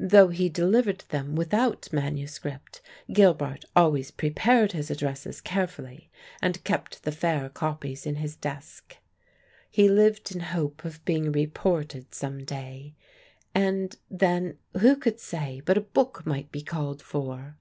Though 0.00 0.30
he 0.30 0.48
delivered 0.48 1.04
them 1.10 1.36
without 1.36 1.92
manuscript, 1.92 2.80
Gilbart 3.12 3.64
always 3.76 4.10
prepared 4.10 4.72
his 4.72 4.90
addresses 4.90 5.40
carefully 5.40 6.10
and 6.42 6.64
kept 6.64 7.04
the 7.04 7.12
fair 7.12 7.48
copies 7.48 8.04
in 8.04 8.16
his 8.16 8.34
desk. 8.34 8.96
He 9.70 9.88
lived 9.88 10.34
in 10.34 10.40
hope 10.40 10.84
of 10.84 11.04
being 11.04 11.30
reported 11.30 12.12
some 12.12 12.44
day, 12.44 12.96
and 13.54 13.94
then 14.10 14.58
who 14.76 14.96
could 14.96 15.20
say 15.20 15.62
but 15.64 15.78
a 15.78 15.82
book 15.82 16.26
might 16.26 16.50
be 16.50 16.62
called 16.62 17.00
for? 17.00 17.56